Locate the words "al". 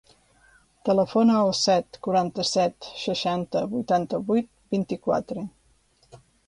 1.41-1.49